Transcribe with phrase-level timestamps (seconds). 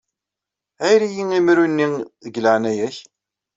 [0.87, 1.87] Ɛir-iyi-imru-nni
[2.23, 2.95] deg leɛnaya-k.